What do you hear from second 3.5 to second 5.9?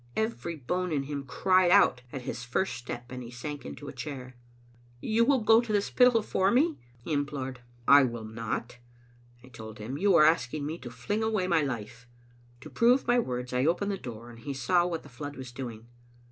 into a chair." You will go to the